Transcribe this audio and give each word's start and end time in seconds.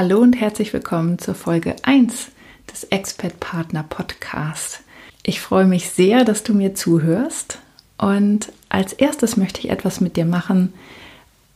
Hallo 0.00 0.20
und 0.20 0.34
herzlich 0.34 0.72
willkommen 0.72 1.18
zur 1.18 1.34
Folge 1.34 1.74
1 1.82 2.28
des 2.70 2.84
Expert 2.84 3.40
Partner 3.40 3.82
Podcasts. 3.82 4.78
Ich 5.24 5.40
freue 5.40 5.64
mich 5.64 5.90
sehr, 5.90 6.24
dass 6.24 6.44
du 6.44 6.54
mir 6.54 6.76
zuhörst 6.76 7.58
und 7.96 8.52
als 8.68 8.92
erstes 8.92 9.36
möchte 9.36 9.58
ich 9.58 9.70
etwas 9.70 10.00
mit 10.00 10.16
dir 10.16 10.24
machen, 10.24 10.72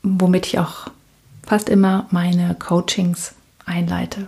womit 0.03 0.49
ich 0.49 0.59
auch 0.59 0.89
fast 1.47 1.69
immer 1.69 2.09
meine 2.11 2.57
Coachings 2.57 3.37
einleite. 3.65 4.27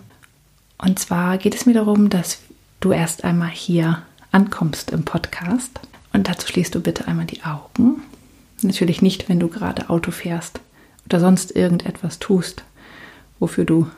Und 0.78 1.00
zwar 1.00 1.36
geht 1.36 1.56
es 1.56 1.66
mir 1.66 1.74
darum, 1.74 2.08
dass 2.08 2.38
du 2.78 2.92
erst 2.92 3.24
einmal 3.24 3.50
hier 3.50 4.02
ankommst 4.30 4.92
im 4.92 5.04
Podcast 5.04 5.80
und 6.12 6.28
dazu 6.28 6.46
schließt 6.46 6.72
du 6.72 6.80
bitte 6.80 7.08
einmal 7.08 7.26
die 7.26 7.42
Augen. 7.42 8.00
Natürlich 8.62 9.02
nicht, 9.02 9.28
wenn 9.28 9.40
du 9.40 9.48
gerade 9.48 9.90
Auto 9.90 10.12
fährst 10.12 10.60
oder 11.06 11.18
sonst 11.18 11.56
irgendetwas 11.56 12.20
tust, 12.20 12.62
wofür 13.40 13.64
du 13.64 13.88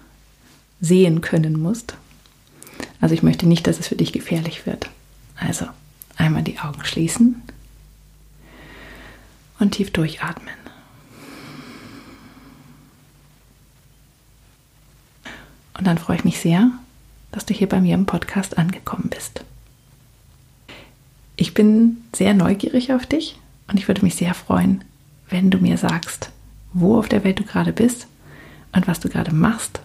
sehen 0.81 1.21
können 1.21 1.61
musst. 1.61 1.95
Also 3.01 3.15
ich 3.15 3.23
möchte 3.23 3.47
nicht, 3.47 3.67
dass 3.67 3.79
es 3.79 3.89
für 3.89 3.97
dich 3.97 4.13
gefährlich 4.13 4.67
wird. 4.67 4.89
Also 5.37 5.67
einmal 6.17 6.43
die 6.43 6.59
Augen 6.59 6.85
schließen 6.85 7.43
und 9.59 9.73
tief 9.73 9.91
durchatmen. 9.91 10.55
Und 15.79 15.87
dann 15.87 15.99
freue 15.99 16.17
ich 16.17 16.25
mich 16.25 16.41
sehr, 16.41 16.71
dass 17.33 17.45
du 17.45 17.53
hier 17.53 17.69
bei 17.69 17.81
mir 17.81 17.95
im 17.95 18.07
Podcast 18.07 18.57
angekommen 18.57 19.11
bist. 19.11 19.45
Ich 21.37 21.53
bin 21.53 21.99
sehr 22.15 22.33
neugierig 22.33 22.95
auf 22.95 23.05
dich 23.05 23.39
und 23.69 23.79
ich 23.79 23.89
würde 23.89 24.03
mich 24.03 24.15
sehr 24.15 24.33
freuen, 24.33 24.83
wenn 25.29 25.51
du 25.51 25.59
mir 25.59 25.77
sagst, 25.77 26.31
wo 26.73 26.99
auf 26.99 27.09
der 27.11 27.25
Welt 27.25 27.39
du 27.39 27.45
gerade 27.45 27.75
bist 27.75 28.07
und 28.73 28.87
was 28.89 29.01
du 29.01 29.11
gerade 29.11 29.35
machst 29.35 29.81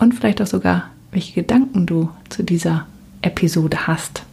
und 0.00 0.14
vielleicht 0.14 0.42
auch 0.42 0.46
sogar, 0.46 0.90
welche 1.12 1.34
Gedanken 1.34 1.86
du 1.86 2.10
zu 2.30 2.42
dieser 2.42 2.86
Episode 3.22 3.86
hast. 3.86 4.24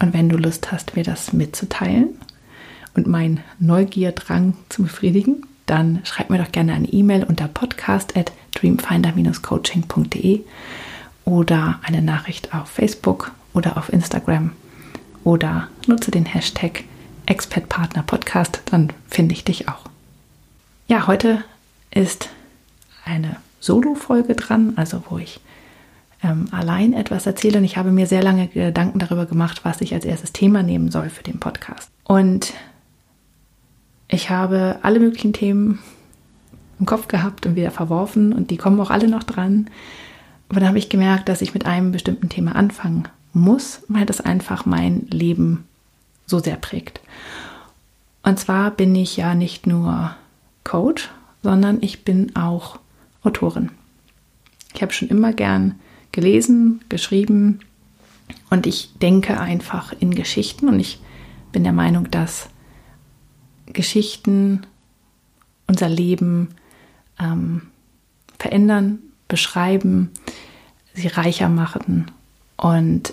Und 0.00 0.12
wenn 0.12 0.28
du 0.28 0.36
Lust 0.36 0.72
hast, 0.72 0.96
mir 0.96 1.04
das 1.04 1.32
mitzuteilen 1.32 2.08
und 2.94 3.06
meinen 3.06 3.40
Neugierdrang 3.58 4.54
zu 4.68 4.82
befriedigen, 4.82 5.46
dann 5.64 6.00
schreib 6.04 6.28
mir 6.28 6.38
doch 6.38 6.52
gerne 6.52 6.74
eine 6.74 6.88
E-Mail 6.88 7.24
unter 7.24 7.48
podcast 7.48 8.16
at 8.16 8.32
dreamfinder-coaching.de 8.54 10.40
oder 11.24 11.80
eine 11.82 12.02
Nachricht 12.02 12.52
auf 12.54 12.68
Facebook 12.68 13.32
oder 13.54 13.76
auf 13.76 13.92
Instagram 13.92 14.52
oder 15.24 15.68
nutze 15.86 16.10
den 16.10 16.26
Hashtag 16.26 16.84
Expertpartner 17.26 18.04
dann 18.66 18.92
finde 19.08 19.34
ich 19.34 19.44
dich 19.44 19.68
auch. 19.68 19.86
Ja, 20.88 21.06
heute 21.08 21.42
ist 21.90 22.30
eine 23.04 23.36
Solo-Folge 23.60 24.34
dran, 24.34 24.74
also 24.76 25.02
wo 25.08 25.18
ich 25.18 25.40
ähm, 26.22 26.46
allein 26.50 26.92
etwas 26.92 27.26
erzähle. 27.26 27.58
Und 27.58 27.64
ich 27.64 27.76
habe 27.76 27.90
mir 27.90 28.06
sehr 28.06 28.22
lange 28.22 28.48
Gedanken 28.48 28.98
darüber 28.98 29.26
gemacht, 29.26 29.64
was 29.64 29.80
ich 29.80 29.94
als 29.94 30.04
erstes 30.04 30.32
Thema 30.32 30.62
nehmen 30.62 30.90
soll 30.90 31.10
für 31.10 31.22
den 31.22 31.40
Podcast. 31.40 31.90
Und 32.04 32.52
ich 34.08 34.30
habe 34.30 34.78
alle 34.82 35.00
möglichen 35.00 35.32
Themen 35.32 35.80
im 36.78 36.86
Kopf 36.86 37.08
gehabt 37.08 37.46
und 37.46 37.56
wieder 37.56 37.70
verworfen 37.70 38.32
und 38.32 38.50
die 38.50 38.56
kommen 38.56 38.80
auch 38.80 38.90
alle 38.90 39.08
noch 39.08 39.22
dran. 39.22 39.68
Aber 40.48 40.60
dann 40.60 40.68
habe 40.68 40.78
ich 40.78 40.88
gemerkt, 40.88 41.28
dass 41.28 41.42
ich 41.42 41.54
mit 41.54 41.66
einem 41.66 41.90
bestimmten 41.90 42.28
Thema 42.28 42.54
anfangen 42.54 43.08
muss, 43.32 43.82
weil 43.88 44.06
das 44.06 44.20
einfach 44.20 44.64
mein 44.66 45.06
Leben 45.10 45.64
so 46.26 46.38
sehr 46.38 46.56
prägt. 46.56 47.00
Und 48.22 48.38
zwar 48.38 48.70
bin 48.70 48.94
ich 48.94 49.16
ja 49.16 49.34
nicht 49.34 49.66
nur 49.66 50.14
Coach, 50.64 51.10
sondern 51.42 51.78
ich 51.80 52.04
bin 52.04 52.34
auch 52.34 52.78
Autorin. 53.26 53.70
Ich 54.74 54.82
habe 54.82 54.92
schon 54.92 55.08
immer 55.08 55.32
gern 55.32 55.74
gelesen, 56.12 56.80
geschrieben 56.88 57.60
und 58.50 58.66
ich 58.66 58.92
denke 59.00 59.40
einfach 59.40 59.92
in 59.98 60.14
Geschichten 60.14 60.68
und 60.68 60.80
ich 60.80 61.00
bin 61.52 61.64
der 61.64 61.72
Meinung, 61.72 62.10
dass 62.10 62.48
Geschichten 63.66 64.66
unser 65.66 65.88
Leben 65.88 66.48
ähm, 67.18 67.62
verändern, 68.38 68.98
beschreiben, 69.28 70.10
sie 70.94 71.08
reicher 71.08 71.48
machen 71.48 72.10
und 72.56 73.12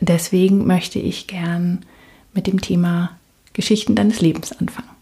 deswegen 0.00 0.66
möchte 0.66 0.98
ich 0.98 1.26
gern 1.26 1.84
mit 2.34 2.46
dem 2.46 2.60
Thema 2.60 3.18
Geschichten 3.52 3.94
deines 3.94 4.20
Lebens 4.20 4.52
anfangen. 4.52 4.99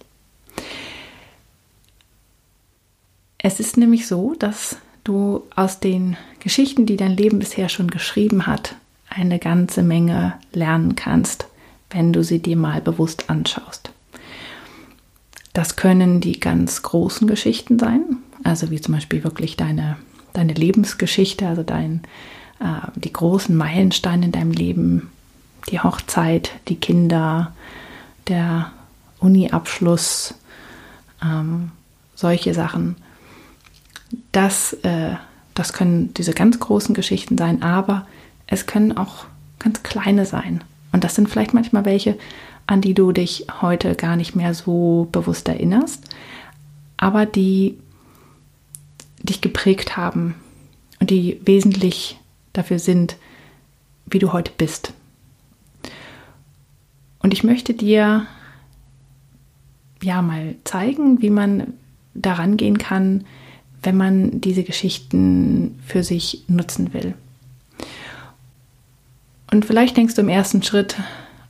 Es 3.48 3.60
ist 3.60 3.78
nämlich 3.78 4.06
so, 4.06 4.34
dass 4.38 4.76
du 5.04 5.42
aus 5.56 5.80
den 5.80 6.18
Geschichten, 6.38 6.84
die 6.84 6.98
dein 6.98 7.16
Leben 7.16 7.38
bisher 7.38 7.70
schon 7.70 7.88
geschrieben 7.90 8.46
hat, 8.46 8.74
eine 9.08 9.38
ganze 9.38 9.82
Menge 9.82 10.34
lernen 10.52 10.96
kannst, 10.96 11.46
wenn 11.88 12.12
du 12.12 12.22
sie 12.22 12.40
dir 12.40 12.58
mal 12.58 12.82
bewusst 12.82 13.30
anschaust. 13.30 13.90
Das 15.54 15.76
können 15.76 16.20
die 16.20 16.38
ganz 16.40 16.82
großen 16.82 17.26
Geschichten 17.26 17.78
sein, 17.78 18.18
also 18.44 18.70
wie 18.70 18.82
zum 18.82 18.92
Beispiel 18.92 19.24
wirklich 19.24 19.56
deine, 19.56 19.96
deine 20.34 20.52
Lebensgeschichte, 20.52 21.48
also 21.48 21.62
dein, 21.62 22.02
äh, 22.60 22.86
die 22.96 23.14
großen 23.14 23.56
Meilensteine 23.56 24.26
in 24.26 24.32
deinem 24.32 24.52
Leben, 24.52 25.10
die 25.70 25.80
Hochzeit, 25.80 26.50
die 26.68 26.76
Kinder, 26.76 27.54
der 28.26 28.72
Uni-Abschluss, 29.20 30.34
ähm, 31.24 31.70
solche 32.14 32.52
Sachen 32.52 32.96
das, 34.32 34.72
äh, 34.82 35.14
das 35.54 35.72
können 35.72 36.14
diese 36.14 36.32
ganz 36.32 36.58
großen 36.58 36.94
Geschichten 36.94 37.36
sein, 37.36 37.62
aber 37.62 38.06
es 38.46 38.66
können 38.66 38.96
auch 38.96 39.26
ganz 39.58 39.82
kleine 39.82 40.24
sein. 40.24 40.62
Und 40.92 41.04
das 41.04 41.14
sind 41.14 41.28
vielleicht 41.28 41.54
manchmal 41.54 41.84
welche, 41.84 42.18
an 42.66 42.80
die 42.80 42.94
du 42.94 43.12
dich 43.12 43.46
heute 43.60 43.94
gar 43.94 44.16
nicht 44.16 44.34
mehr 44.34 44.54
so 44.54 45.08
bewusst 45.12 45.48
erinnerst, 45.48 46.04
aber 46.96 47.26
die 47.26 47.78
dich 49.22 49.40
geprägt 49.40 49.96
haben 49.96 50.34
und 51.00 51.10
die 51.10 51.40
wesentlich 51.44 52.18
dafür 52.52 52.78
sind, 52.78 53.16
wie 54.06 54.18
du 54.18 54.32
heute 54.32 54.52
bist. 54.56 54.92
Und 57.20 57.32
ich 57.32 57.44
möchte 57.44 57.74
dir 57.74 58.26
ja 60.02 60.22
mal 60.22 60.54
zeigen, 60.64 61.20
wie 61.20 61.30
man 61.30 61.74
daran 62.14 62.56
gehen 62.56 62.78
kann, 62.78 63.24
wenn 63.82 63.96
man 63.96 64.40
diese 64.40 64.64
Geschichten 64.64 65.78
für 65.86 66.02
sich 66.02 66.44
nutzen 66.48 66.92
will. 66.92 67.14
Und 69.50 69.64
vielleicht 69.64 69.96
denkst 69.96 70.14
du 70.14 70.20
im 70.20 70.28
ersten 70.28 70.62
Schritt, 70.62 70.96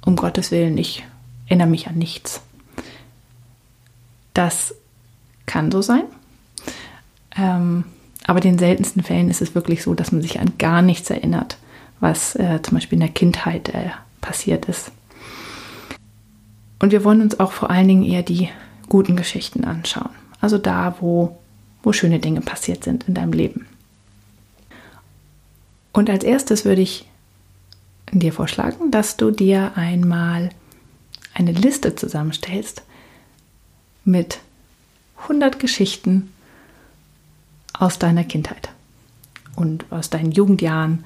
um 0.05 0.17
Gottes 0.17 0.51
Willen, 0.51 0.79
ich 0.79 1.05
erinnere 1.47 1.69
mich 1.69 1.89
an 1.89 1.97
nichts. 1.97 2.43
Das 4.35 4.75
kann 5.47 5.73
so 5.73 5.83
sein. 5.83 6.05
Ähm, 7.37 7.85
aber 8.27 8.45
in 8.45 8.53
den 8.53 8.59
seltensten 8.59 9.03
Fällen 9.03 9.31
ist 9.31 9.41
es 9.41 9.55
wirklich 9.55 9.83
so, 9.83 9.95
dass 9.95 10.13
man 10.13 10.23
sich 10.23 10.39
an 10.39 10.53
gar 10.59 10.83
nichts 10.83 11.11
erinnert, 11.11 11.57
was 11.99 12.37
äh, 12.37 12.61
zum 12.63 12.77
Beispiel 12.77 12.97
in 12.97 13.07
der 13.07 13.09
Kindheit 13.09 13.71
äh, 13.71 13.91
passiert 14.21 14.67
ist. 14.67 14.93
Und 16.79 16.93
wir 16.93 17.03
wollen 17.05 17.23
uns 17.23 17.41
auch 17.41 17.53
vor 17.53 17.71
allen 17.71 17.89
Dingen 17.89 18.05
eher 18.05 18.23
die 18.23 18.49
guten 18.89 19.17
Geschichten 19.17 19.65
anschauen. 19.65 20.11
Also 20.41 20.59
da, 20.59 20.97
wo 21.01 21.39
wo 21.83 21.93
schöne 21.93 22.19
Dinge 22.19 22.41
passiert 22.41 22.85
sind 22.85 23.09
in 23.09 23.15
deinem 23.15 23.33
Leben. 23.33 23.67
Und 25.93 26.11
als 26.11 26.25
erstes 26.25 26.65
würde 26.65 26.83
ich 26.83 27.09
dir 28.13 28.33
vorschlagen, 28.33 28.91
dass 28.91 29.17
du 29.17 29.31
dir 29.31 29.73
einmal 29.77 30.51
eine 31.35 31.53
Liste 31.53 31.95
zusammenstellst 31.95 32.83
mit 34.05 34.41
100 35.23 35.59
Geschichten 35.59 36.33
aus 37.73 37.99
deiner 37.99 38.25
Kindheit 38.25 38.71
und 39.57 39.85
aus 39.91 40.11
deinen 40.11 40.33
Jugendjahren 40.33 41.05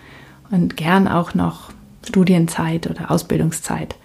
und 0.51 0.77
gern 0.77 1.09
auch 1.09 1.35
noch 1.35 1.71
Studienzeit 2.07 2.89
oder 2.89 3.11
Ausbildungszeit. 3.11 3.97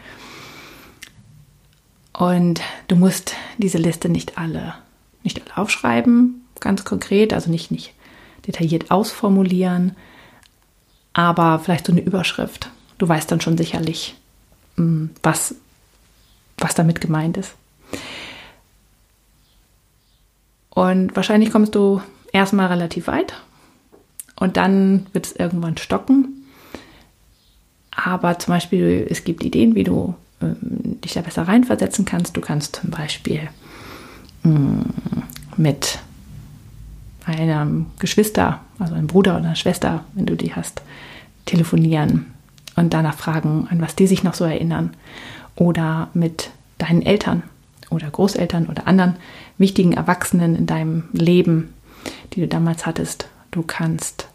Und 2.14 2.62
du 2.88 2.96
musst 2.96 3.34
diese 3.58 3.78
Liste 3.78 4.10
nicht 4.10 4.38
alle 4.38 4.76
nicht 5.36 5.42
alle 5.42 5.58
aufschreiben, 5.58 6.46
ganz 6.60 6.86
konkret, 6.86 7.34
also 7.34 7.52
nicht, 7.52 7.72
nicht 7.72 7.94
detailliert 8.46 8.92
ausformulieren, 8.92 9.96
aber 11.14 11.60
vielleicht 11.60 11.86
so 11.86 11.92
eine 11.92 12.02
Überschrift. 12.02 12.70
Du 12.98 13.08
weißt 13.08 13.30
dann 13.32 13.42
schon 13.42 13.58
sicherlich, 13.58 14.16
mm, 14.78 15.08
was, 15.24 15.56
was 16.58 16.76
damit 16.76 17.02
gemeint 17.02 17.38
ist. 17.38 17.56
Und 20.70 21.16
wahrscheinlich 21.16 21.52
kommst 21.52 21.76
du 21.76 22.02
erstmal 22.32 22.68
relativ 22.68 23.08
weit 23.08 23.34
und 24.36 24.58
dann 24.58 25.08
wird 25.12 25.26
es 25.26 25.32
irgendwann 25.32 25.78
stocken. 25.78 26.46
Aber 27.90 28.38
zum 28.38 28.54
Beispiel, 28.54 29.08
es 29.10 29.24
gibt 29.24 29.44
Ideen, 29.44 29.74
wie 29.74 29.84
du 29.84 30.14
ähm, 30.40 31.02
dich 31.02 31.14
da 31.14 31.22
besser 31.22 31.48
reinversetzen 31.48 32.06
kannst. 32.06 32.38
Du 32.38 32.42
kannst 32.42 32.76
zum 32.76 32.92
Beispiel 32.92 33.50
mh, 34.44 34.52
mm, 34.52 35.17
mit 35.58 36.00
einem 37.26 37.88
Geschwister, 38.00 38.62
also 38.80 38.94
einem 38.94 39.08
Bruder 39.08 39.36
oder 39.36 39.46
einer 39.46 39.56
Schwester, 39.56 40.06
wenn 40.14 40.26
du 40.26 40.36
die 40.36 40.56
hast, 40.56 40.82
telefonieren 41.46 42.28
und 42.76 42.94
danach 42.94 43.18
fragen, 43.18 43.68
an 43.70 43.82
was 43.82 43.96
die 43.96 44.08
sich 44.08 44.24
noch 44.24 44.34
so 44.34 44.46
erinnern. 44.46 44.92
Oder 45.56 46.10
mit 46.14 46.52
deinen 46.78 47.02
Eltern 47.02 47.44
oder 47.90 48.10
Großeltern 48.10 48.68
oder 48.68 48.88
anderen 48.88 49.16
wichtigen 49.58 49.94
Erwachsenen 49.94 50.56
in 50.56 50.68
deinem 50.68 51.06
Leben, 51.12 51.74
die 52.34 52.42
du 52.42 52.48
damals 52.48 52.86
hattest. 52.86 53.28
Du 53.52 53.64
kannst 53.64 54.28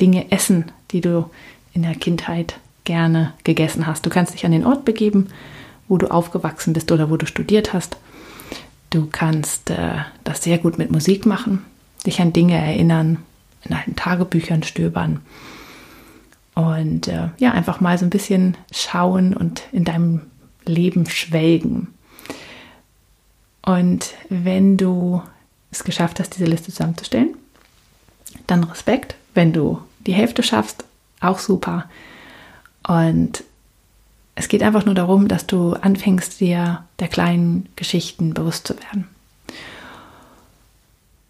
Dinge 0.00 0.30
essen, 0.32 0.72
die 0.90 1.00
du 1.00 1.30
in 1.72 1.82
der 1.82 1.94
Kindheit 1.94 2.58
gerne 2.84 3.32
gegessen 3.44 3.86
hast. 3.86 4.04
Du 4.04 4.10
kannst 4.10 4.34
dich 4.34 4.44
an 4.44 4.52
den 4.52 4.66
Ort 4.66 4.84
begeben, 4.84 5.28
wo 5.88 5.98
du 5.98 6.10
aufgewachsen 6.10 6.72
bist 6.72 6.90
oder 6.90 7.10
wo 7.10 7.16
du 7.16 7.26
studiert 7.26 7.72
hast. 7.72 7.96
Du 8.90 9.08
kannst 9.10 9.70
äh, 9.70 9.98
das 10.24 10.42
sehr 10.42 10.58
gut 10.58 10.78
mit 10.78 10.90
Musik 10.90 11.26
machen 11.26 11.64
dich 12.06 12.20
an 12.20 12.32
Dinge 12.32 12.54
erinnern, 12.54 13.18
in 13.64 13.74
alten 13.74 13.96
Tagebüchern 13.96 14.62
stöbern 14.62 15.20
und 16.54 17.08
äh, 17.08 17.28
ja, 17.38 17.52
einfach 17.52 17.80
mal 17.80 17.98
so 17.98 18.06
ein 18.06 18.10
bisschen 18.10 18.56
schauen 18.72 19.34
und 19.34 19.62
in 19.72 19.84
deinem 19.84 20.22
Leben 20.64 21.06
schwelgen. 21.06 21.88
Und 23.62 24.14
wenn 24.28 24.76
du 24.76 25.22
es 25.70 25.84
geschafft 25.84 26.18
hast, 26.18 26.34
diese 26.34 26.46
Liste 26.46 26.72
zusammenzustellen, 26.72 27.34
dann 28.46 28.64
Respekt. 28.64 29.14
Wenn 29.34 29.52
du 29.52 29.80
die 30.00 30.12
Hälfte 30.12 30.42
schaffst, 30.42 30.84
auch 31.20 31.38
super. 31.38 31.88
Und 32.86 33.44
es 34.34 34.48
geht 34.48 34.62
einfach 34.62 34.84
nur 34.84 34.94
darum, 34.94 35.28
dass 35.28 35.46
du 35.46 35.74
anfängst, 35.74 36.40
dir 36.40 36.84
der 36.98 37.08
kleinen 37.08 37.68
Geschichten 37.76 38.34
bewusst 38.34 38.66
zu 38.66 38.78
werden. 38.78 39.08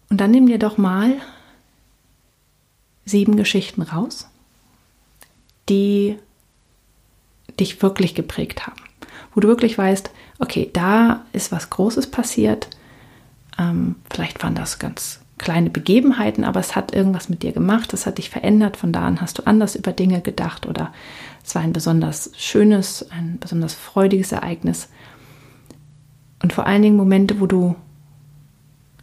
Und 0.09 0.19
dann 0.19 0.31
nimm 0.31 0.47
dir 0.47 0.59
doch 0.59 0.77
mal 0.77 1.15
sieben 3.05 3.35
Geschichten 3.37 3.81
raus, 3.81 4.27
die 5.69 6.17
dich 7.59 7.81
wirklich 7.81 8.15
geprägt 8.15 8.67
haben. 8.67 8.81
Wo 9.33 9.39
du 9.39 9.47
wirklich 9.47 9.77
weißt, 9.77 10.11
okay, 10.39 10.69
da 10.73 11.25
ist 11.31 11.51
was 11.51 11.69
Großes 11.69 12.11
passiert. 12.11 12.69
Ähm, 13.57 13.95
vielleicht 14.11 14.43
waren 14.43 14.55
das 14.55 14.79
ganz 14.79 15.21
kleine 15.41 15.69
Begebenheiten, 15.69 16.43
aber 16.43 16.59
es 16.59 16.75
hat 16.75 16.93
irgendwas 16.93 17.27
mit 17.27 17.43
dir 17.43 17.51
gemacht, 17.51 17.93
es 17.93 18.05
hat 18.05 18.19
dich 18.19 18.29
verändert. 18.29 18.77
Von 18.77 18.93
da 18.93 19.01
an 19.01 19.21
hast 19.21 19.39
du 19.39 19.43
anders 19.47 19.75
über 19.75 19.91
Dinge 19.91 20.21
gedacht 20.21 20.67
oder 20.67 20.93
es 21.43 21.55
war 21.55 21.63
ein 21.63 21.73
besonders 21.73 22.31
schönes, 22.37 23.09
ein 23.11 23.37
besonders 23.39 23.73
freudiges 23.73 24.31
Ereignis. 24.31 24.87
Und 26.41 26.53
vor 26.53 26.67
allen 26.67 26.81
Dingen 26.81 26.95
Momente, 26.95 27.39
wo 27.39 27.47
du 27.47 27.75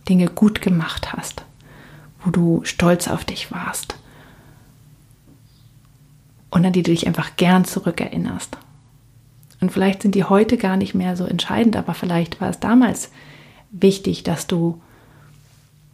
Dinge 0.09 0.29
gut 0.29 0.63
gemacht 0.63 1.13
hast, 1.13 1.45
wo 2.25 2.31
du 2.31 2.61
stolz 2.65 3.09
auf 3.09 3.25
dich 3.25 3.51
warst 3.53 3.97
und 6.51 6.65
an 6.65 6.73
die 6.73 6.83
du 6.83 6.93
dich 6.93 7.07
einfach 7.07 7.37
gern 7.37 7.65
zurückerinnerst. 7.65 8.57
Und 9.61 9.73
vielleicht 9.73 10.03
sind 10.03 10.15
die 10.15 10.25
heute 10.25 10.57
gar 10.57 10.77
nicht 10.77 10.95
mehr 10.95 11.17
so 11.17 11.25
entscheidend, 11.25 11.77
aber 11.77 11.95
vielleicht 11.95 12.41
war 12.41 12.49
es 12.49 12.61
damals 12.61 13.11
wichtig, 13.73 14.23
dass 14.23 14.47
du 14.47 14.81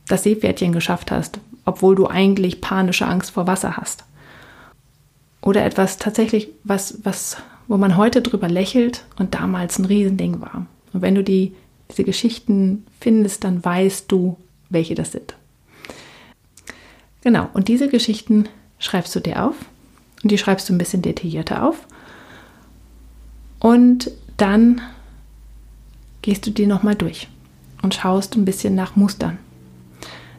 das 0.08 0.22
Seepferdchen 0.22 0.72
geschafft 0.72 1.10
hast, 1.10 1.38
obwohl 1.64 1.94
du 1.94 2.06
eigentlich 2.06 2.60
panische 2.60 3.06
Angst 3.06 3.32
vor 3.32 3.46
Wasser 3.46 3.76
hast. 3.76 4.04
Oder 5.40 5.64
etwas 5.64 5.98
tatsächlich, 5.98 6.48
was, 6.64 6.98
was, 7.04 7.36
wo 7.68 7.76
man 7.76 7.96
heute 7.96 8.22
drüber 8.22 8.48
lächelt 8.48 9.04
und 9.16 9.34
damals 9.34 9.78
ein 9.78 9.84
Riesending 9.84 10.40
war. 10.40 10.66
Und 10.92 11.02
wenn 11.02 11.14
du 11.14 11.22
die 11.22 11.54
diese 11.90 12.04
Geschichten 12.04 12.86
findest, 13.00 13.44
dann 13.44 13.64
weißt 13.64 14.10
du, 14.10 14.36
welche 14.70 14.94
das 14.94 15.12
sind. 15.12 15.34
Genau, 17.22 17.48
und 17.54 17.68
diese 17.68 17.88
Geschichten 17.88 18.48
schreibst 18.78 19.14
du 19.14 19.20
dir 19.20 19.44
auf 19.44 19.54
und 20.22 20.30
die 20.30 20.38
schreibst 20.38 20.68
du 20.68 20.74
ein 20.74 20.78
bisschen 20.78 21.02
detaillierter 21.02 21.66
auf. 21.66 21.86
Und 23.60 24.10
dann 24.36 24.80
gehst 26.22 26.46
du 26.46 26.50
die 26.50 26.66
nochmal 26.66 26.94
durch 26.94 27.28
und 27.82 27.94
schaust 27.94 28.36
ein 28.36 28.44
bisschen 28.44 28.74
nach 28.74 28.96
Mustern, 28.96 29.38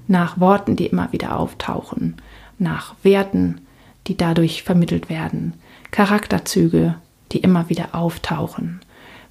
nach 0.07 0.39
Worten, 0.39 0.75
die 0.75 0.87
immer 0.87 1.11
wieder 1.11 1.37
auftauchen, 1.37 2.17
nach 2.57 2.95
Werten, 3.03 3.61
die 4.07 4.17
dadurch 4.17 4.63
vermittelt 4.63 5.09
werden, 5.09 5.53
Charakterzüge, 5.91 6.95
die 7.31 7.39
immer 7.39 7.69
wieder 7.69 7.95
auftauchen. 7.95 8.81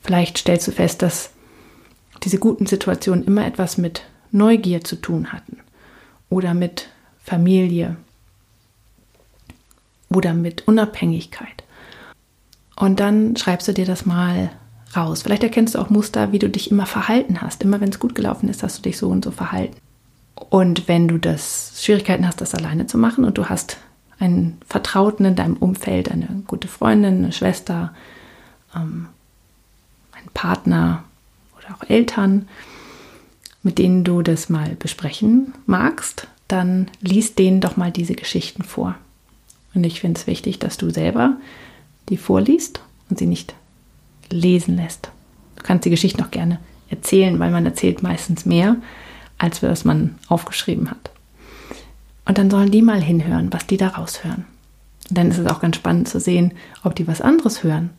Vielleicht 0.01 0.39
stellst 0.39 0.69
du 0.69 0.73
fest, 0.73 1.03
dass 1.03 1.31
diese 2.23 2.39
guten 2.39 2.67
Situationen 2.67 3.25
immer 3.25 3.47
etwas 3.47 3.79
mit 3.79 4.03
Neugier 4.31 4.83
zu 4.83 4.97
tun 4.97 5.33
hatten 5.33 5.59
oder 6.29 6.55
mit 6.55 6.89
Familie 7.23 7.97
oder 10.09 10.35
mit 10.35 10.67
Unabhängigkeit. 10.67 11.65
Und 12.77 13.01
dann 13.01 13.37
schreibst 13.37 13.69
du 13.69 13.73
dir 13.73 13.87
das 13.87 14.05
mal 14.05 14.51
raus. 14.97 15.23
Vielleicht 15.23 15.45
erkennst 15.45 15.75
du 15.75 15.79
auch 15.79 15.91
Muster, 15.91 16.33
wie 16.33 16.39
du 16.39 16.49
dich 16.49 16.71
immer 16.71 16.87
verhalten 16.87 17.41
hast. 17.41 17.63
Immer 17.63 17.81
wenn 17.81 17.91
es 17.91 17.99
gut 17.99 18.15
gelaufen 18.15 18.49
ist, 18.49 18.63
hast 18.63 18.79
du 18.79 18.83
dich 18.83 18.99
so 18.99 19.09
und 19.09 19.25
so 19.25 19.31
verhalten. 19.31 19.77
Und 20.35 20.89
wenn 20.89 21.09
du 21.09 21.19
das 21.19 21.83
Schwierigkeiten 21.83 22.27
hast, 22.27 22.41
das 22.41 22.55
alleine 22.55 22.87
zu 22.87 22.99
machen 22.99 23.25
und 23.25 23.39
du 23.39 23.47
hast 23.47 23.79
einen 24.19 24.59
Vertrauten 24.69 25.27
in 25.27 25.37
deinem 25.37 25.57
Umfeld, 25.57 26.11
eine 26.11 26.29
gute 26.47 26.69
Freundin, 26.69 27.19
eine 27.19 27.33
Schwester, 27.33 27.95
ähm, 28.75 29.09
einen 30.13 30.29
Partner, 30.35 31.05
oder 31.65 31.77
auch 31.77 31.89
Eltern, 31.89 32.49
mit 33.63 33.79
denen 33.79 34.05
du 34.05 34.23
das 34.23 34.49
mal 34.49 34.77
besprechen 34.79 35.55
magst, 35.67 36.29
dann 36.49 36.91
liest 37.01 37.39
denen 37.39 37.61
doch 37.61 37.77
mal 37.77 37.91
diese 37.91 38.15
Geschichten 38.15 38.63
vor. 38.63 38.95
Und 39.75 39.85
ich 39.85 40.01
finde 40.01 40.21
es 40.21 40.27
wichtig, 40.27 40.59
dass 40.59 40.77
du 40.77 40.91
selber 40.91 41.37
die 42.09 42.17
vorliest 42.17 42.81
und 43.09 43.19
sie 43.19 43.27
nicht 43.27 43.55
lesen 44.31 44.77
lässt. 44.77 45.11
Du 45.57 45.63
kannst 45.63 45.85
die 45.87 45.91
Geschichte 45.91 46.21
noch 46.21 46.31
gerne 46.31 46.59
erzählen, 46.91 47.39
weil 47.39 47.51
man 47.51 47.65
erzählt 47.65 48.03
meistens 48.03 48.45
mehr, 48.45 48.77
als 49.39 49.63
was 49.63 49.85
man 49.85 50.17
aufgeschrieben 50.29 50.91
hat. 50.91 51.11
Und 52.25 52.39
dann 52.39 52.51
sollen 52.51 52.71
die 52.71 52.83
mal 52.83 53.03
hinhören, 53.03 53.53
was 53.53 53.67
die 53.67 53.77
da 53.77 53.89
raushören. 53.89 54.47
Und 55.09 55.19
dann 55.19 55.31
ist 55.31 55.39
es 55.39 55.47
auch 55.47 55.61
ganz 55.61 55.77
spannend 55.77 56.09
zu 56.09 56.19
sehen, 56.19 56.55
ob 56.83 56.95
die 56.95 57.07
was 57.07 57.21
anderes 57.21 57.63
hören, 57.63 57.91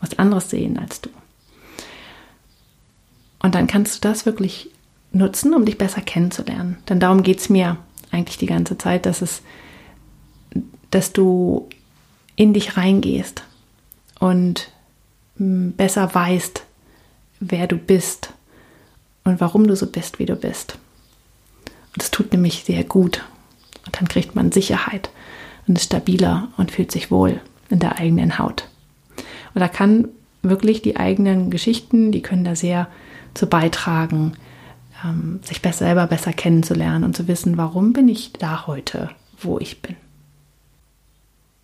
was 0.00 0.18
anderes 0.18 0.50
sehen 0.50 0.78
als 0.78 1.00
du. 1.00 1.10
Und 3.40 3.54
dann 3.54 3.66
kannst 3.66 3.96
du 3.96 4.08
das 4.08 4.26
wirklich 4.26 4.70
nutzen, 5.12 5.54
um 5.54 5.64
dich 5.64 5.78
besser 5.78 6.00
kennenzulernen. 6.00 6.78
Denn 6.88 7.00
darum 7.00 7.22
geht 7.22 7.38
es 7.38 7.48
mir 7.48 7.78
eigentlich 8.10 8.38
die 8.38 8.46
ganze 8.46 8.78
Zeit, 8.78 9.06
dass 9.06 9.22
es, 9.22 9.42
dass 10.90 11.12
du 11.12 11.68
in 12.36 12.54
dich 12.54 12.76
reingehst 12.76 13.42
und 14.20 14.70
hm, 15.36 15.72
besser 15.72 16.14
weißt, 16.14 16.62
wer 17.40 17.66
du 17.66 17.76
bist 17.76 18.32
und 19.28 19.40
warum 19.40 19.66
du 19.66 19.76
so 19.76 19.86
bist, 19.86 20.18
wie 20.18 20.26
du 20.26 20.36
bist. 20.36 20.78
Und 21.92 22.02
das 22.02 22.10
tut 22.10 22.32
nämlich 22.32 22.64
sehr 22.64 22.84
gut. 22.84 23.24
Und 23.86 24.00
dann 24.00 24.08
kriegt 24.08 24.34
man 24.34 24.52
Sicherheit 24.52 25.10
und 25.66 25.78
ist 25.78 25.86
stabiler 25.86 26.48
und 26.56 26.70
fühlt 26.70 26.92
sich 26.92 27.10
wohl 27.10 27.40
in 27.70 27.78
der 27.78 27.98
eigenen 27.98 28.38
Haut. 28.38 28.68
Und 29.54 29.60
da 29.60 29.68
kann 29.68 30.08
wirklich 30.42 30.82
die 30.82 30.96
eigenen 30.96 31.50
Geschichten, 31.50 32.12
die 32.12 32.22
können 32.22 32.44
da 32.44 32.54
sehr 32.54 32.88
zu 33.34 33.46
beitragen, 33.46 34.32
ähm, 35.04 35.40
sich 35.42 35.62
besser, 35.62 35.86
selber 35.86 36.06
besser 36.06 36.32
kennenzulernen 36.32 37.04
und 37.04 37.16
zu 37.16 37.28
wissen, 37.28 37.56
warum 37.56 37.92
bin 37.92 38.08
ich 38.08 38.32
da 38.32 38.66
heute, 38.66 39.10
wo 39.40 39.58
ich 39.58 39.82
bin. 39.82 39.96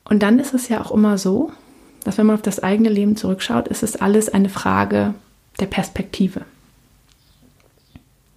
Und 0.04 0.22
dann 0.22 0.38
ist 0.38 0.54
es 0.54 0.68
ja 0.68 0.84
auch 0.84 0.90
immer 0.90 1.18
so, 1.18 1.52
dass 2.04 2.18
wenn 2.18 2.26
man 2.26 2.34
auf 2.34 2.42
das 2.42 2.62
eigene 2.62 2.90
Leben 2.90 3.16
zurückschaut, 3.16 3.68
ist 3.68 3.82
es 3.82 3.96
alles 3.96 4.28
eine 4.28 4.50
Frage 4.50 5.14
der 5.60 5.66
Perspektive. 5.66 6.42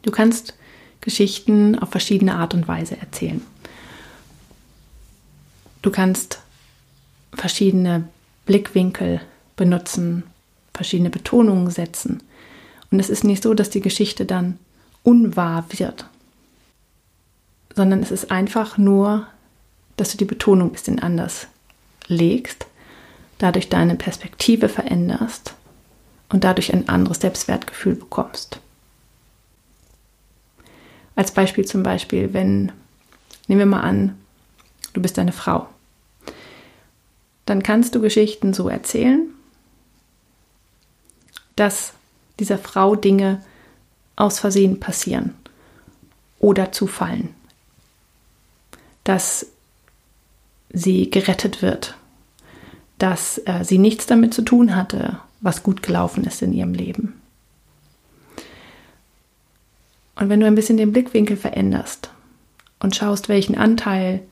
Du 0.07 0.13
kannst 0.13 0.53
Geschichten 1.01 1.77
auf 1.77 1.89
verschiedene 1.89 2.35
Art 2.35 2.53
und 2.53 2.65
Weise 2.65 2.95
erzählen. 2.97 3.45
Du 5.81 5.91
kannst 5.91 6.39
verschiedene 7.33 8.07
Blickwinkel 8.45 9.19
benutzen, 9.57 10.23
verschiedene 10.73 11.09
Betonungen 11.09 11.69
setzen. 11.71 12.23
Und 12.89 13.01
es 13.01 13.09
ist 13.09 13.25
nicht 13.25 13.43
so, 13.43 13.53
dass 13.53 13.69
die 13.69 13.81
Geschichte 13.81 14.25
dann 14.25 14.57
unwahr 15.03 15.65
wird, 15.71 16.05
sondern 17.75 18.01
es 18.01 18.11
ist 18.11 18.31
einfach 18.31 18.77
nur, 18.77 19.27
dass 19.97 20.11
du 20.11 20.17
die 20.17 20.23
Betonung 20.23 20.69
ein 20.69 20.71
bisschen 20.71 20.99
anders 20.99 21.47
legst, 22.07 22.65
dadurch 23.39 23.67
deine 23.67 23.95
Perspektive 23.95 24.69
veränderst 24.69 25.53
und 26.29 26.45
dadurch 26.45 26.73
ein 26.73 26.87
anderes 26.87 27.19
Selbstwertgefühl 27.19 27.95
bekommst. 27.95 28.61
Als 31.17 31.31
Beispiel 31.31 31.65
zum 31.65 31.81
Beispiel, 31.81 32.31
wenn, 32.33 32.71
nehmen 33.47 33.59
wir 33.59 33.65
mal 33.65 33.81
an, 33.81 34.15
du 34.93 35.01
bist 35.01 35.17
eine 35.17 35.31
Frau, 35.31 35.67
dann 37.47 37.63
kannst 37.63 37.95
du 37.95 38.01
Geschichten 38.01 38.53
so 38.53 38.69
erzählen, 38.69 39.27
dass 41.55 41.93
dieser 42.39 42.59
Frau 42.59 42.95
Dinge 42.95 43.43
aus 44.15 44.37
Versehen 44.37 44.79
passieren 44.79 45.33
oder 46.37 46.71
zufallen, 46.71 47.29
dass 49.03 49.47
sie 50.69 51.09
gerettet 51.09 51.63
wird, 51.63 51.97
dass 52.99 53.41
äh, 53.45 53.63
sie 53.63 53.79
nichts 53.79 54.05
damit 54.05 54.35
zu 54.35 54.43
tun 54.43 54.75
hatte, 54.75 55.19
was 55.41 55.63
gut 55.63 55.81
gelaufen 55.81 56.25
ist 56.25 56.43
in 56.43 56.53
ihrem 56.53 56.75
Leben. 56.75 57.16
Und 60.17 60.29
wenn 60.29 60.39
du 60.39 60.47
ein 60.47 60.55
bisschen 60.55 60.77
den 60.77 60.91
Blickwinkel 60.91 61.37
veränderst 61.37 62.09
und 62.79 62.95
schaust, 62.95 63.29
welchen 63.29 63.55
Anteil 63.55 64.23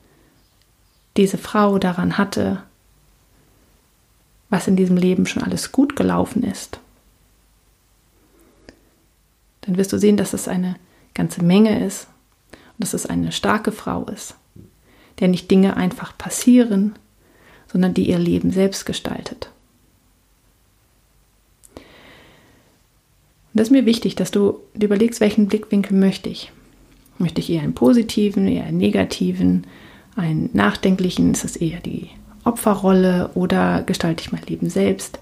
diese 1.16 1.38
Frau 1.38 1.78
daran 1.78 2.18
hatte, 2.18 2.62
was 4.50 4.68
in 4.68 4.76
diesem 4.76 4.96
Leben 4.96 5.26
schon 5.26 5.42
alles 5.42 5.72
gut 5.72 5.96
gelaufen 5.96 6.42
ist, 6.42 6.80
dann 9.62 9.76
wirst 9.76 9.92
du 9.92 9.98
sehen, 9.98 10.16
dass 10.16 10.32
es 10.32 10.48
eine 10.48 10.76
ganze 11.14 11.42
Menge 11.42 11.84
ist 11.84 12.08
und 12.52 12.78
dass 12.78 12.94
es 12.94 13.06
eine 13.06 13.32
starke 13.32 13.72
Frau 13.72 14.04
ist, 14.06 14.34
der 15.20 15.28
nicht 15.28 15.50
Dinge 15.50 15.76
einfach 15.76 16.16
passieren, 16.18 16.94
sondern 17.70 17.94
die 17.94 18.08
ihr 18.08 18.18
Leben 18.18 18.50
selbst 18.50 18.86
gestaltet. 18.86 19.50
Das 23.56 23.68
ist 23.68 23.72
mir 23.72 23.86
wichtig, 23.86 24.14
dass 24.14 24.30
du 24.30 24.60
dir 24.74 24.86
überlegst, 24.86 25.20
welchen 25.20 25.48
Blickwinkel 25.48 25.96
möchte 25.96 26.28
ich. 26.28 26.52
Möchte 27.18 27.40
ich 27.40 27.50
eher 27.50 27.62
einen 27.62 27.74
positiven, 27.74 28.46
eher 28.46 28.64
einen 28.64 28.78
negativen, 28.78 29.66
einen 30.14 30.50
nachdenklichen? 30.52 31.32
Ist 31.32 31.44
es 31.44 31.56
eher 31.56 31.80
die 31.80 32.10
Opferrolle 32.44 33.30
oder 33.34 33.82
gestalte 33.82 34.22
ich 34.22 34.32
mein 34.32 34.42
Leben 34.42 34.68
selbst? 34.68 35.20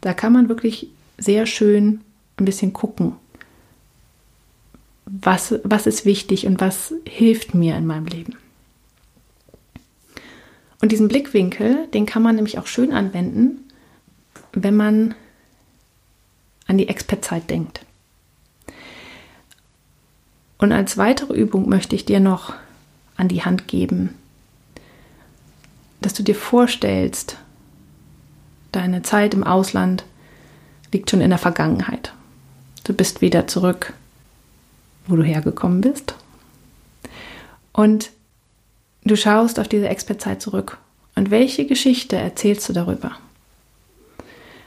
Da 0.00 0.12
kann 0.12 0.32
man 0.32 0.48
wirklich 0.48 0.88
sehr 1.16 1.46
schön 1.46 2.00
ein 2.36 2.44
bisschen 2.44 2.72
gucken, 2.72 3.14
was, 5.06 5.54
was 5.64 5.86
ist 5.86 6.04
wichtig 6.04 6.46
und 6.46 6.60
was 6.60 6.94
hilft 7.06 7.54
mir 7.54 7.76
in 7.76 7.86
meinem 7.86 8.06
Leben. 8.06 8.36
Und 10.80 10.92
diesen 10.92 11.08
Blickwinkel, 11.08 11.88
den 11.94 12.06
kann 12.06 12.22
man 12.22 12.36
nämlich 12.36 12.58
auch 12.58 12.66
schön 12.66 12.92
anwenden, 12.92 13.64
wenn 14.52 14.76
man 14.76 15.14
an 16.68 16.78
die 16.78 16.88
Expertzeit 16.88 17.50
denkt. 17.50 17.80
Und 20.58 20.70
als 20.70 20.96
weitere 20.96 21.34
Übung 21.34 21.68
möchte 21.68 21.96
ich 21.96 22.04
dir 22.04 22.20
noch 22.20 22.52
an 23.16 23.26
die 23.26 23.44
Hand 23.44 23.66
geben, 23.66 24.14
dass 26.00 26.14
du 26.14 26.22
dir 26.22 26.36
vorstellst, 26.36 27.36
deine 28.70 29.02
Zeit 29.02 29.34
im 29.34 29.42
Ausland 29.42 30.04
liegt 30.92 31.10
schon 31.10 31.20
in 31.20 31.30
der 31.30 31.38
Vergangenheit. 31.38 32.12
Du 32.84 32.92
bist 32.92 33.20
wieder 33.20 33.48
zurück 33.48 33.92
wo 35.08 35.16
du 35.16 35.24
hergekommen 35.24 35.80
bist. 35.80 36.14
Und 37.72 38.10
du 39.04 39.16
schaust 39.16 39.58
auf 39.58 39.68
diese 39.68 39.88
Expertzeit 39.88 40.40
zurück. 40.40 40.78
Und 41.16 41.30
welche 41.30 41.66
Geschichte 41.66 42.16
erzählst 42.16 42.68
du 42.68 42.72
darüber? 42.72 43.12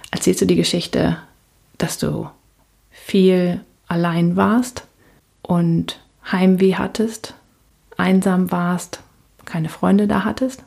Erzählst 0.10 0.41
du 0.41 0.46
die 0.46 0.55
Geschichte, 0.55 1.17
dass 1.81 1.97
du 1.97 2.29
viel 2.91 3.61
allein 3.88 4.35
warst 4.35 4.85
und 5.41 6.00
Heimweh 6.31 6.75
hattest, 6.75 7.33
einsam 7.97 8.51
warst, 8.51 9.01
keine 9.45 9.69
Freunde 9.69 10.07
da 10.07 10.23
hattest? 10.23 10.63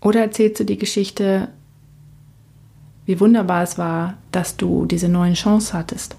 Oder 0.00 0.20
erzählst 0.20 0.58
du 0.58 0.64
die 0.64 0.78
Geschichte, 0.78 1.48
wie 3.06 3.20
wunderbar 3.20 3.62
es 3.62 3.78
war, 3.78 4.14
dass 4.32 4.56
du 4.56 4.84
diese 4.84 5.08
neuen 5.08 5.34
Chance 5.34 5.72
hattest, 5.72 6.16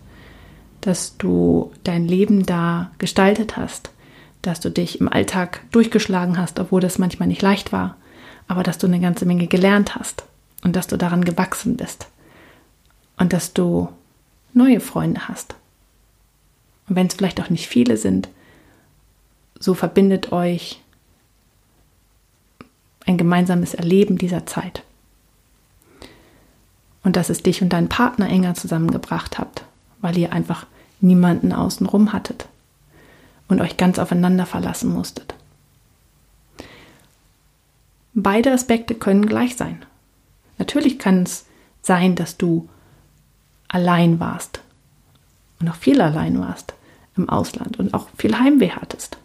dass 0.80 1.18
du 1.18 1.72
dein 1.84 2.08
Leben 2.08 2.46
da 2.46 2.92
gestaltet 2.98 3.58
hast, 3.58 3.92
dass 4.42 4.62
du 4.62 4.72
dich 4.72 5.02
im 5.02 5.10
Alltag 5.10 5.62
durchgeschlagen 5.72 6.38
hast, 6.38 6.60
obwohl 6.62 6.80
das 6.80 6.98
manchmal 6.98 7.28
nicht 7.28 7.42
leicht 7.42 7.74
war, 7.74 7.98
aber 8.48 8.64
dass 8.64 8.78
du 8.78 8.88
eine 8.88 9.02
ganze 9.02 9.26
Menge 9.26 9.48
gelernt 9.48 9.96
hast 9.96 10.24
und 10.64 10.78
dass 10.78 10.88
du 10.88 10.98
daran 10.98 11.26
gewachsen 11.26 11.76
bist 11.76 12.08
und 13.20 13.32
dass 13.32 13.54
du 13.54 13.90
neue 14.54 14.80
Freunde 14.80 15.28
hast. 15.28 15.56
Und 16.88 16.96
wenn 16.96 17.08
es 17.08 17.14
vielleicht 17.14 17.40
auch 17.40 17.52
nicht 17.52 17.68
viele 17.68 17.98
sind, 17.98 18.30
so 19.60 19.76
verbindet 19.76 20.32
euch 20.32 20.82
ein 23.06 23.18
gemeinsames 23.18 23.76
Erleben 23.76 24.18
dieser 24.18 24.48
Zeit. 24.48 24.84
Und 27.04 27.16
dass 27.16 27.30
es 27.30 27.44
dich 27.44 27.62
und 27.62 27.70
deinen 27.70 27.90
Partner 27.90 28.28
enger 28.28 28.56
zusammengebracht 28.56 29.38
habt 29.38 29.64
weil 30.02 30.18
ihr 30.18 30.34
einfach 30.34 30.66
niemanden 31.02 31.54
außenrum 31.54 32.14
hattet 32.14 32.48
und 33.48 33.62
euch 33.62 33.78
ganz 33.78 34.00
aufeinander 34.00 34.46
verlassen 34.46 34.92
musstet. 34.92 35.36
Beide 38.14 38.52
Aspekte 38.52 38.96
können 38.96 39.26
gleich 39.26 39.56
sein. 39.56 39.86
Natürlich 40.58 41.00
kann 41.00 41.24
es 41.24 41.46
sein, 41.82 42.16
dass 42.16 42.38
du 42.38 42.68
allein 43.70 44.20
warst 44.20 44.60
und 45.62 45.70
auch 45.70 45.76
viel 45.76 46.02
allein 46.02 46.40
warst 46.40 46.74
im 47.16 47.30
Ausland 47.30 47.80
und 47.80 47.94
auch 47.94 48.10
viel 48.18 48.38
Heimweh 48.38 48.72
hattest. 48.72 49.18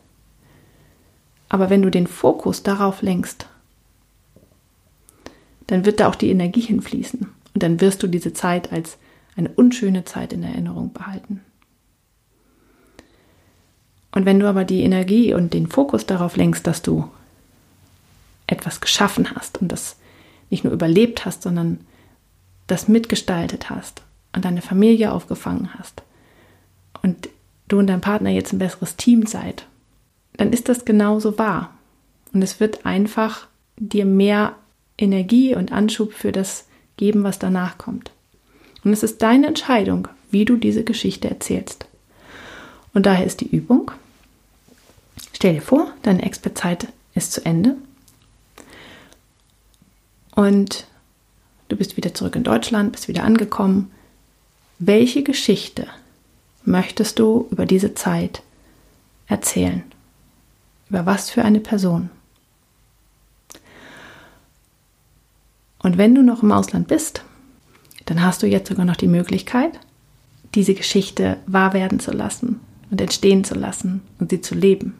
Aber 1.48 1.70
wenn 1.70 1.82
du 1.82 1.90
den 1.90 2.06
Fokus 2.06 2.62
darauf 2.62 3.02
lenkst, 3.02 3.46
dann 5.66 5.84
wird 5.84 6.00
da 6.00 6.08
auch 6.08 6.14
die 6.14 6.30
Energie 6.30 6.60
hinfließen 6.60 7.20
und 7.54 7.62
dann 7.62 7.80
wirst 7.80 8.02
du 8.02 8.06
diese 8.06 8.32
Zeit 8.32 8.72
als 8.72 8.98
eine 9.36 9.48
unschöne 9.48 10.04
Zeit 10.04 10.32
in 10.32 10.42
Erinnerung 10.42 10.92
behalten. 10.92 11.40
Und 14.12 14.26
wenn 14.26 14.38
du 14.38 14.48
aber 14.48 14.64
die 14.64 14.82
Energie 14.82 15.34
und 15.34 15.54
den 15.54 15.66
Fokus 15.66 16.06
darauf 16.06 16.36
lenkst, 16.36 16.66
dass 16.66 16.82
du 16.82 17.08
etwas 18.46 18.80
geschaffen 18.80 19.34
hast 19.34 19.58
und 19.60 19.68
das 19.68 19.96
nicht 20.50 20.64
nur 20.64 20.72
überlebt 20.72 21.24
hast, 21.24 21.42
sondern 21.42 21.80
das 22.66 22.86
mitgestaltet 22.88 23.70
hast 23.70 24.02
und 24.34 24.44
deine 24.44 24.62
Familie 24.62 25.12
aufgefangen 25.12 25.70
hast 25.78 26.02
und 27.02 27.28
du 27.68 27.78
und 27.78 27.86
dein 27.86 28.00
Partner 28.00 28.30
jetzt 28.30 28.52
ein 28.52 28.58
besseres 28.58 28.96
Team 28.96 29.26
seid, 29.26 29.66
dann 30.36 30.52
ist 30.52 30.68
das 30.68 30.84
genauso 30.84 31.38
wahr. 31.38 31.70
Und 32.32 32.42
es 32.42 32.60
wird 32.60 32.84
einfach 32.84 33.46
dir 33.76 34.04
mehr 34.04 34.56
Energie 34.98 35.54
und 35.54 35.72
Anschub 35.72 36.12
für 36.12 36.32
das 36.32 36.66
geben, 36.96 37.22
was 37.22 37.38
danach 37.38 37.78
kommt. 37.78 38.10
Und 38.84 38.92
es 38.92 39.02
ist 39.02 39.22
deine 39.22 39.46
Entscheidung, 39.46 40.08
wie 40.30 40.44
du 40.44 40.56
diese 40.56 40.84
Geschichte 40.84 41.28
erzählst. 41.28 41.86
Und 42.92 43.06
daher 43.06 43.24
ist 43.24 43.40
die 43.40 43.48
Übung, 43.48 43.90
stell 45.32 45.54
dir 45.54 45.62
vor, 45.62 45.92
deine 46.02 46.22
Expertzeit 46.22 46.88
ist 47.14 47.32
zu 47.32 47.44
Ende 47.44 47.76
und 50.34 50.86
du 51.68 51.76
bist 51.76 51.96
wieder 51.96 52.14
zurück 52.14 52.36
in 52.36 52.44
Deutschland, 52.44 52.92
bist 52.92 53.08
wieder 53.08 53.24
angekommen. 53.24 53.90
Welche 54.78 55.22
Geschichte 55.22 55.86
möchtest 56.64 57.18
du 57.18 57.46
über 57.50 57.66
diese 57.66 57.94
Zeit 57.94 58.42
erzählen? 59.26 59.82
Über 60.90 61.06
was 61.06 61.30
für 61.30 61.44
eine 61.44 61.60
Person? 61.60 62.10
Und 65.78 65.98
wenn 65.98 66.14
du 66.14 66.22
noch 66.22 66.42
im 66.42 66.50
Ausland 66.50 66.88
bist, 66.88 67.22
dann 68.06 68.22
hast 68.22 68.42
du 68.42 68.46
jetzt 68.46 68.68
sogar 68.68 68.84
noch 68.84 68.96
die 68.96 69.06
Möglichkeit, 69.06 69.78
diese 70.54 70.74
Geschichte 70.74 71.38
wahr 71.46 71.72
werden 71.72 72.00
zu 72.00 72.10
lassen 72.10 72.60
und 72.90 73.00
entstehen 73.00 73.44
zu 73.44 73.54
lassen 73.54 74.02
und 74.18 74.30
sie 74.30 74.40
zu 74.40 74.54
leben. 74.54 74.94